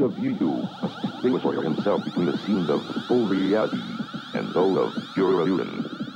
of 0.00 0.18
you 0.18 0.68
must 0.82 1.00
distinguish 1.02 1.42
for 1.42 1.62
himself 1.62 2.04
between 2.04 2.26
the 2.26 2.38
scenes 2.38 2.70
of 2.70 2.82
full 3.06 3.26
reality 3.26 3.98
and 4.34 4.54
those 4.54 4.78
of 4.78 5.14
pure 5.14 5.40
illusion. 5.40 6.07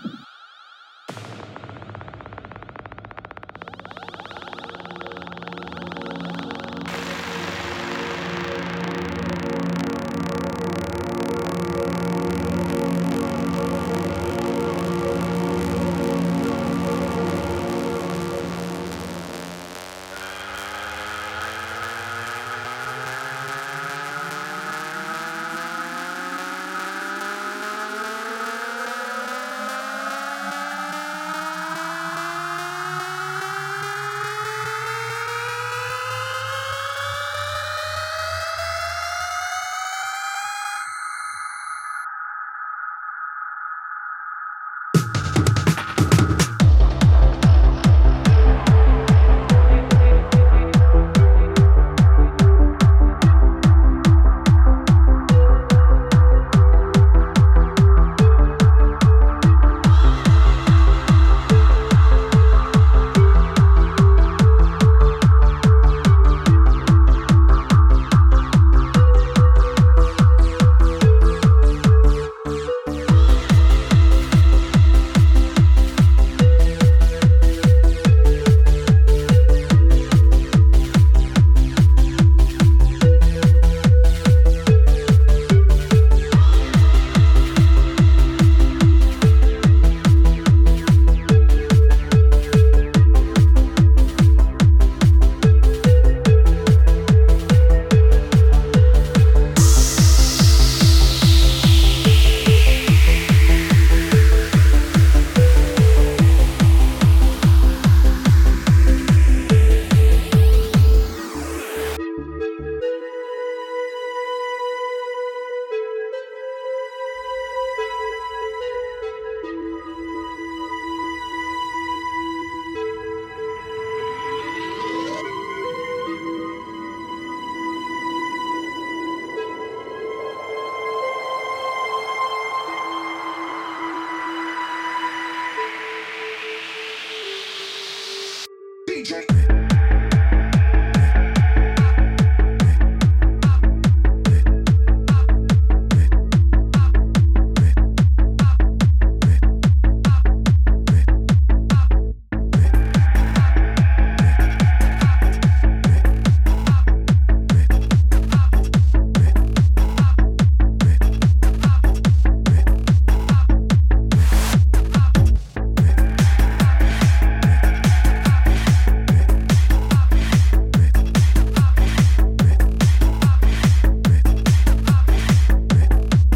DJ. 138.92 139.71